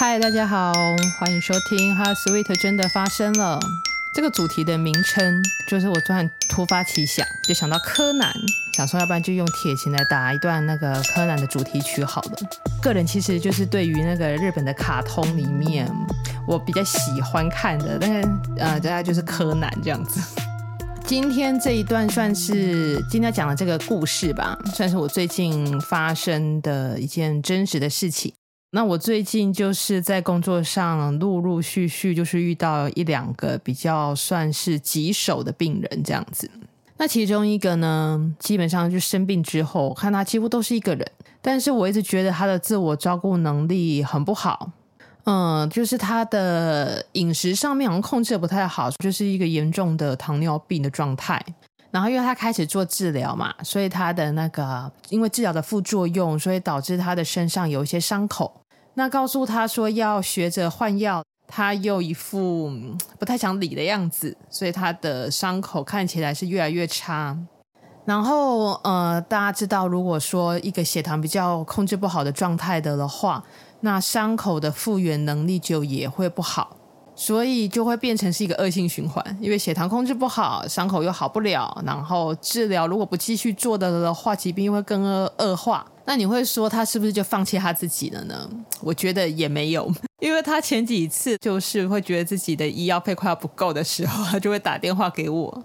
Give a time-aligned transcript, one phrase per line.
[0.00, 0.72] 嗨，大家好，
[1.18, 3.60] 欢迎收听《哈 Sweet 真的发生了》。
[4.14, 8.32] 这个主题的名称就是我突然突发奇想，就想到柯南，
[8.74, 12.38] 想说要不然就用铁琴来打一段那个柯南的主题曲好了。
[12.80, 15.86] 个人其实就是对于那个日本的卡通里面，
[16.48, 20.18] 我比较喜欢看的，但是呃，大概就是柯南这样子。
[21.04, 28.32] 今天这一段算是今天讲的这个故事吧，算是我最近发生的一件真实的事情。
[28.72, 36.48] 那我最近就是在工作上陆陆续续就是遇到一两个比较算是棘手的病人这样子。
[36.96, 41.04] 那其中一个呢，基本上就生病之后，我看他几乎都是一个人，
[41.42, 44.70] 但是我一直觉得他的自我照顾能力很不好。
[45.24, 51.44] 嗯，就是他的饮食上面好像控制的不太好，就是一个严重的糖尿病的状态。
[51.90, 58.59] 然后因为他开始做治疗嘛，所以他的那个因为治疗的副作用，所以导致他的身上有一些伤口。
[59.00, 62.70] 那告诉他说要学着换药，他又一副
[63.18, 67.34] 不太想理的样子，所以他的伤口看起来是越来越差。
[68.04, 73.42] 然后呃，大家知道，如果说一个血糖比较控制不好的状态的的话，
[73.80, 76.76] 那伤口的复原能力就也会不好，
[77.14, 79.24] 所以就会变成是一个恶性循环。
[79.40, 85.02] 因为血糖控制不好，伤口又好不了，然后治疗如果不继续做的的话，疾病又会更
[85.38, 85.86] 恶化。
[86.10, 88.50] 那你会说他是不是就放弃他自己了呢？
[88.82, 95.64] 我觉得也没有， 因为他前几次就是会觉得自己的医药费快要不够的时候，他就会打电话给我，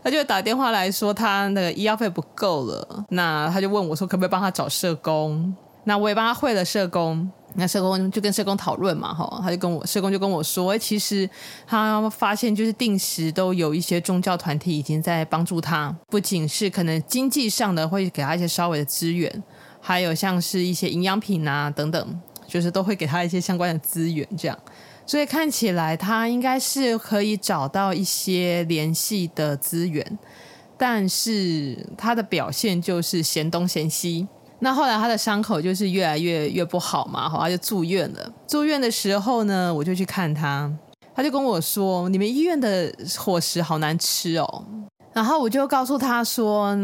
[0.00, 5.52] 他就打电话来说他那个医药费不够了，那他就问我说可不可以帮他找社工？
[5.82, 11.28] 那我也帮他汇了社工，那社工就跟社工讨论嘛，哈，他就跟我社工就跟我说，其实
[11.66, 19.42] 他发现就是定时都有一些宗教团体已经在帮助他，不仅是可能经济上的会给他一些稍微的资源。
[19.84, 24.56] 还有像是一些营养品啊等等，就是都会给他一些相关的资源，这样，
[25.04, 30.18] 所以看起来他应该是可以找到一些联系的资源，
[30.78, 34.28] 但是他的表现就是嫌东嫌西。
[34.60, 38.32] 那后来他的伤口就是越来越越不好嘛，后他就住院了。
[38.46, 40.72] 住院的时候呢，我就去看他，
[41.12, 44.64] 他就跟我说：“你们医院的伙食好难吃哦。”
[45.14, 46.76] 然后我就告诉他说，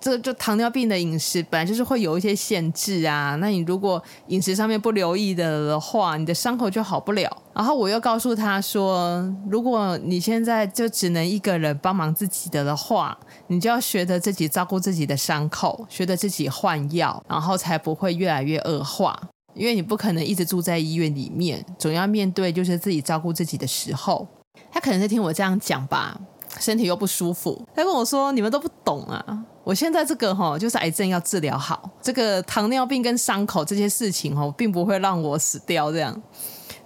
[0.00, 3.36] 这就糖尿病的饮食本来就是会有一些限制啊。
[3.36, 7.30] 那你如果饮食上面不留意的的话，你的伤口就好不了。
[7.54, 19.16] 然后我又告诉他说，如果你现在就只能一个人帮忙自己的的话，你就要学着自己照顾自己的伤口，学着自己换药，然后才不会越来越恶化。
[19.54, 24.26] 因为你不可能一直住在医院里面，总要面对就是自己照顾自己的时候。
[24.70, 26.16] 他可能是听我这样讲吧。
[26.58, 29.38] 身体又不舒服，他跟我说：“你们都不懂啊！
[29.64, 35.92] 我现在这个哈，就是癌症要治疗好，这个糖尿病跟伤口这些事情哈，并不会让我死掉。
[35.92, 36.22] 这样，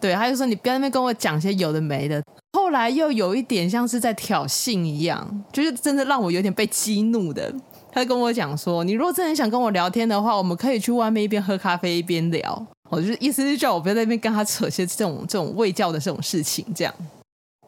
[0.00, 2.22] 对，他就说你不要那边跟我讲些有的没的。
[2.52, 7.52] 后来又有一点像是在挑衅一样，就是真的让我有点被激怒的。
[7.90, 12.66] 他就跟我讲说：你如果真的想跟我聊天的话，我们可以去外面一边喝咖啡一边聊。
[12.90, 16.94] 我就意思是叫我不要在那边跟他扯些这种这种卫教的这种事情，这样。”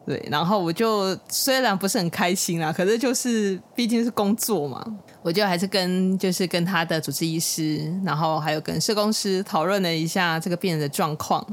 [0.05, 4.83] 对，然后我就虽然不是很开心啦，可是就是毕竟是工作嘛，
[5.21, 11.45] 我就还是跟就是跟他的主治医师，然后还有跟社工师讨论了一下这个病人的状况。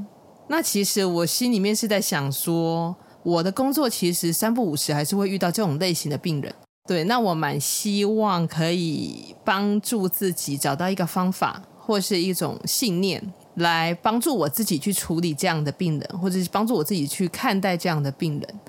[0.49, 6.53] 那其实我心里面是在想说，我的工作其实三不五时还是会遇到这种类型的病人。
[6.87, 13.23] 对，那我蛮希望可以帮助自己找到一个方法，或是一种信念。
[13.59, 18.61] 来帮助我自己去处理这样的病人，或者是帮助我自己去看待这样的病人，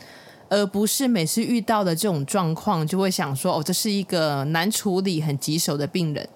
[0.49, 6.27] 而不是每次遇到的这种状况就会想说：“哦，这是一个难处理、很棘手的病人。”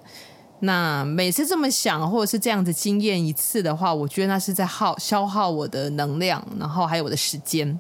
[0.61, 7.77] 那每次这么想，或者是这样子经验一次的话，我觉得那是在耗消耗我的能量，然后还有我的时间。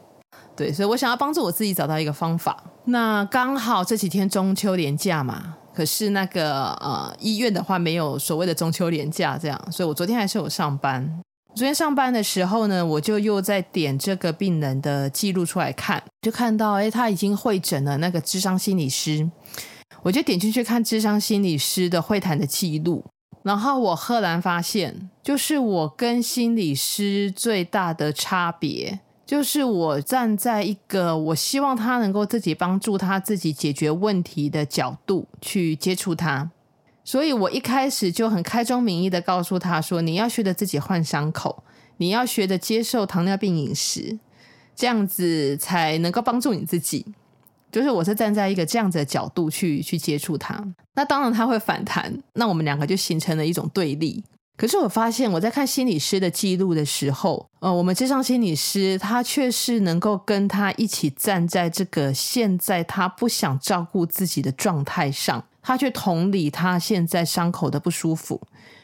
[0.55, 2.61] 对，所以我想要帮助我自己找到一个方法。
[2.85, 5.55] 那刚好这几天中秋连假嘛。
[5.73, 11.21] 可是那个呃医院的话没有所谓的中秋连假这样，所以我昨天还是有上班。
[11.55, 19.29] 昨天上班的时候呢，我就又在点这个病人的记录出来看，就看到诶他已经会诊了那个智商心理师，
[20.01, 23.05] 我就点进去看智商心理师的会谈的记录，
[23.43, 28.99] 然后我赫然发现，就是我跟心理师最大的差别。
[29.25, 36.51] 就是我站在一个我希望他能够自己帮助他自己解决问题的角度去接触他，
[37.05, 41.63] 所以我一开始就很开宗明义的告诉他说：“你要学着自己换伤口，
[41.97, 44.19] 你要学着接受糖尿病饮食，
[44.75, 47.05] 这样子才能够帮助你自己。”
[47.71, 54.23] 就是我是站在一个这样子的角度去去接触他，那当然他会反弹，那我们两个就形成了一种对立。
[54.55, 68.39] 可是我发现我在看心理师的记录的时候，呃，我们这张心理师他却是能够跟他一起站在这个现在他不想照顾自己的状态上，他去同理他现在伤口的不舒服，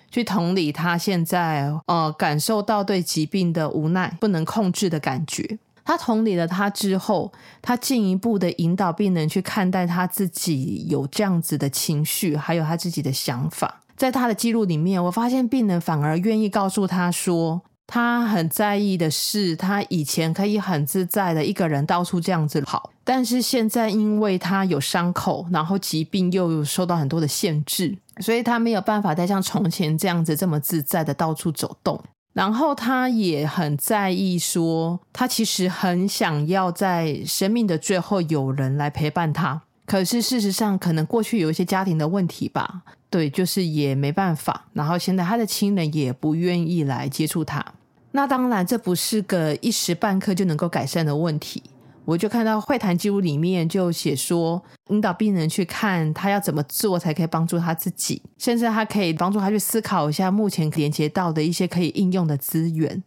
[0.09, 5.59] 去同理他现在呃感受到对疾病的无奈、不能控制的感觉。
[5.85, 7.31] 他同理了他之后，
[7.61, 13.81] 他进一步的引导病人去看待他自己有这样子的情绪，还有他自己的想法。
[13.99, 32.01] 在他的记录里面，我发现病人反而愿意告诉他说，他很在意的是，他以前可以很自在的一个人到处这样子跑，但是现在因为他有伤口，然后疾病又受到很多的限制，所以他没有办法再像从前这样子这么自在的到处走动。
[32.31, 39.63] 然后他也很在意说，说他其实很想要在生命的最后有人来陪伴他。
[39.89, 44.67] 可是事实上，可能过去有一些家庭的问题吧，对，就是也没办法。
[44.71, 47.65] 然后现在他的亲人也不愿意来接触他。
[48.11, 51.63] 那当然，这不是个一时半刻就能够改善的问题。
[52.05, 63.03] 我就看到会谈记录里面就写说，引导病人去看他要怎么做才可以帮助他自己，甚至他可以帮助他去思考一下目前连接到的一些可以应用的资源，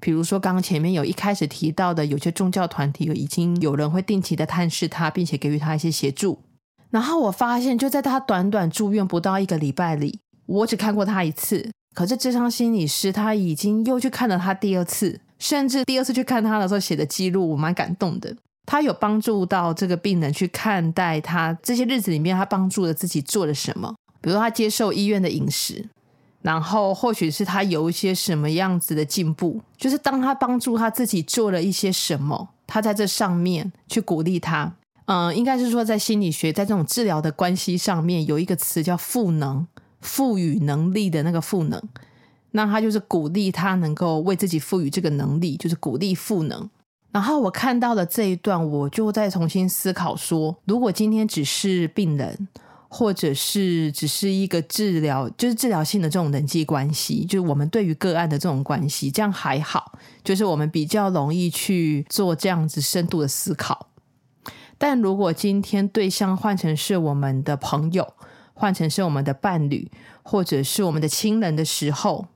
[0.00, 6.38] 比如说刚刚前面有一开始提到的，有些宗教团体已经有人会定期的探视他，并且给予他一些协助。
[6.90, 15.20] 然后我发现就在他短短住院不到一个礼拜里，我只看过他一次，可是咨商心理师他已经又去看了他第二次。
[15.36, 18.34] 甚至第二次去看他的时候写的记录，我蛮感动的。
[18.66, 23.94] 他有帮助到这个病人去看待他这些日子里面，他帮助了自己做了什么。
[24.22, 25.86] 比如他接受医院的饮食，
[26.44, 29.62] 然后或许是他有一些什么样子的进步。
[29.78, 34.70] 就是当他帮助他自己做了一些什么，他在这上面去鼓励他。
[35.06, 39.66] 嗯，应该是说在心理学，在这种治疗的关系上面，有一个词叫赋能，
[40.02, 41.82] 赋予能力的那个赋能。
[42.52, 46.70] 那他就是鼓励他能够为自己赋予这个能力，就是鼓励赋能。
[47.10, 52.48] 然后我看到了这一段，我就再重新思考说，如果今天只是病人，
[52.96, 63.88] 或者是只是一个治疗，就是治疗性的这种人际关系，就是我们对于个案的这种关系，这样还好，就是我们比较容易去做这样子深度的思考。
[64.78, 68.14] 但如果今天对象换成是我们的朋友，
[68.52, 69.90] 换成是我们的伴侣，
[70.22, 72.28] 或者是我们的亲人的时候，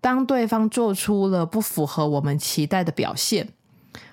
[0.00, 3.50] 当对方做出了不符合我们期待的表现，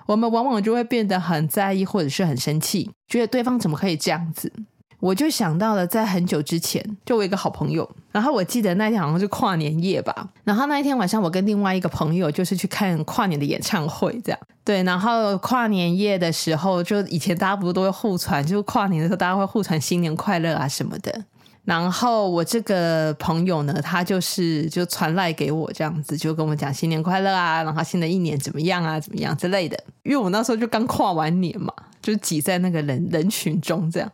[0.05, 4.53] 我们往往就会变得很在意，或者是很生气，觉得对方怎么可以这样子？
[4.99, 21.23] 我就想到了在很久之前，就我一个好朋友，然后我记得那天好像是跨年夜吧，然后那一天晚上我跟另外一个朋友就是去看跨年的演唱会，这样对，然后跨年夜的时候，就以前大家不是都会互传，就跨年的时候大家会互传新年快乐啊什么的。
[21.63, 29.77] 然后我这个朋友呢，他就是就传赖给我这样子，就跟我讲新年快乐啊，然后新的一年怎么样啊，怎么样之类的。
[30.03, 31.71] 因为我那时候就刚跨完年嘛，
[32.01, 34.09] 就挤在那个人人群中这样，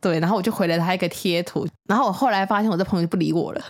[0.00, 0.20] 对。
[0.20, 3.64] 然后我就回了他一个贴图，然后我后来发现我这朋友就不理我了，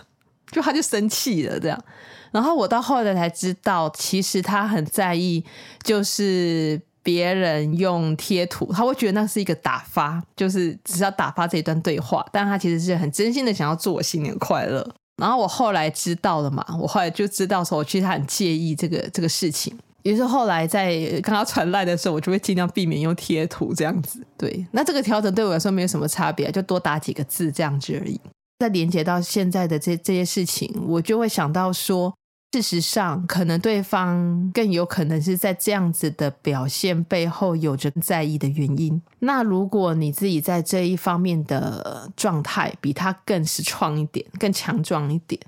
[0.51, 1.83] 就他就生气了这样。
[2.31, 5.43] 然后我到后来才知道，其实他很在意，
[5.83, 6.81] 就是。
[7.01, 14.87] 别人用贴图，他会觉得那是一个打发，就是只是要打发这一段对话，但他其实是很真心的想要祝我新年快乐。
[15.15, 19.75] 然后我后来知道了嘛，我后来就知道说，我其实他很介意这个这个事情。
[20.03, 24.25] 于是后来在跟他传赖的时候，我就会尽量避免用贴图这样子。
[24.37, 28.19] 对，那这个调整对我来说没有什么差别，就多打几个字这样子而已。
[28.59, 32.13] 再连接到现在的这这些事情，我就会想到说。
[32.51, 38.99] 事实上，可能对方更有可能是在这样子的表现背后有着在意的原因。
[39.19, 45.39] 那如果你自己在这一方面的状态比他更实创一点、更强壮一点，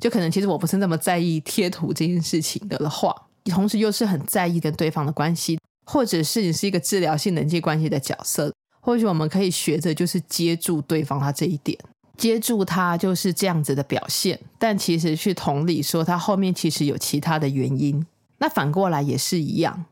[0.00, 3.14] 就可能其实我不是那么在意贴图这件事情的话，
[3.48, 11.78] 同时又是很在意跟对方的关系，或者是你是一个治疗性人际关系的角色，或许我们可以学着就是接住对方他这一点。
[12.16, 18.04] 接住他就是这样子的表现，但其实去同理说，他后面其实有其他的原因。
[18.38, 19.84] 那反过来也是一样，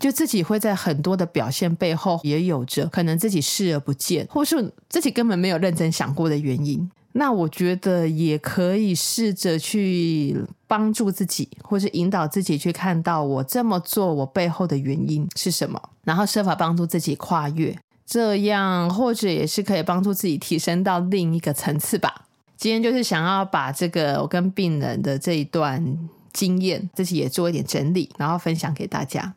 [0.00, 6.90] 就自己会在很多的表现背后，也有着可能自己视而不见，或是自己根本没有认真想过的原因。
[7.18, 17.76] 那我觉得也可以试着去帮助自己，或是引导自己去看到我这么做我背后的原因是什么，然后设法帮助自己跨越。
[18.06, 22.24] 这样或者也是可以帮助自己提升到另一个层次吧。
[22.56, 25.98] 今天就是想要把这个我跟病人的这一段
[26.32, 29.34] 经验，自己也做一点整理，然后分享给大家。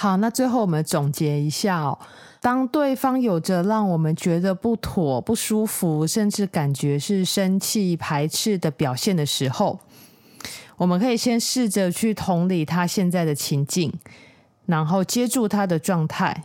[0.00, 1.98] 好，那最后我们总结一下哦。
[2.40, 9.80] 当对方有着让我们觉得不妥、不舒服，甚至感觉是生气、排斥的表现的时候，
[10.76, 13.92] 我们可以先试着去同理他现在的情境，
[14.66, 16.44] 然后接住他的状态。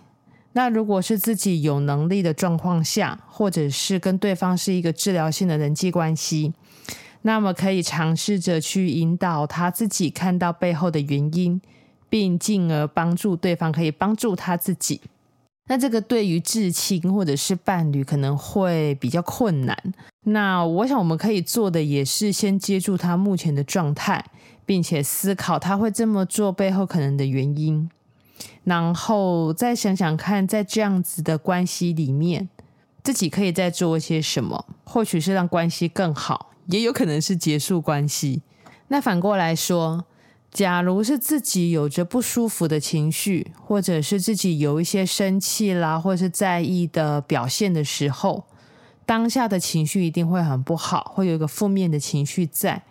[0.54, 6.56] 那如果是自己有能力的状况下，或者是跟对方是一个治疗性的人际关系，
[7.22, 11.62] 那么可以尝试着去引导他自己看到背后的原因，
[12.14, 15.02] 并进而帮助对方可以帮助他自己。
[15.68, 19.76] 那这个对于至亲或者是伴侣可能会比较困难。
[20.26, 24.24] 那我想我们可以做的也是先接住他目前的状态，
[24.64, 27.90] 并且思考他会这么做背后可能的原因，
[28.64, 32.48] 然后再想想看，在这样子的关系里面，
[33.02, 38.44] 自己可以再做一些什么，或许是让关系更好，也有可能是结束关系。
[38.90, 40.06] 那反过来说，
[40.54, 48.44] 假如是自己有着不舒服的情绪，或者是自己有一些生气啦，或是在意的表现的时候，
[49.04, 52.84] 当下的情绪一定会很不好，会有一个负面的情绪在。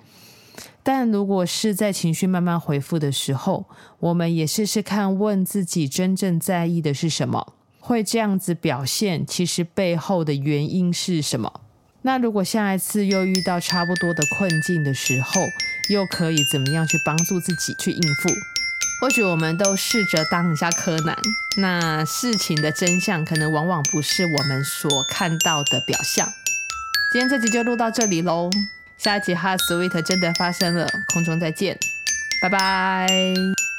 [0.83, 3.65] 但如果是在情绪慢慢恢复的时候，
[4.01, 11.61] 我们也试试看问自己真正在意的是什么，会这样子表现，其实背后的原因是什么？
[12.05, 15.49] 那如果下一次又遇到差不多的困境的时候，
[15.89, 18.29] 又可以怎么样去帮助自己去应付？
[19.01, 21.17] 或许我们都试着当一下柯南，
[21.57, 26.33] 那事情的真相可能往往不是我们所看到的表象。
[27.13, 28.49] 今天这集就录到这里喽，
[28.97, 31.79] 下一集哈 Sweet 真的发生了，空中再见，
[32.41, 33.72] 拜拜。